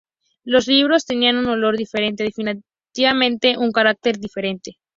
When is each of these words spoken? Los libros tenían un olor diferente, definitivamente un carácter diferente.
Los 0.43 0.65
libros 0.67 1.05
tenían 1.05 1.37
un 1.37 1.45
olor 1.45 1.77
diferente, 1.77 2.23
definitivamente 2.23 3.59
un 3.59 3.71
carácter 3.71 4.17
diferente. 4.17 4.79